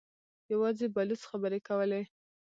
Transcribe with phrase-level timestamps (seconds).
[0.51, 2.01] يواځې بلوڅ خبرې کولې.